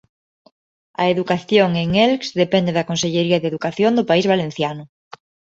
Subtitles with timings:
[1.01, 4.83] A educación en Elx depende da Consellería de Educación do País Valenciano.